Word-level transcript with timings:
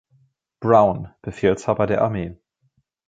Brown, 0.61 1.13
Befehlshaber 1.21 1.85
der 1.85 2.01
Armee. 2.01 2.35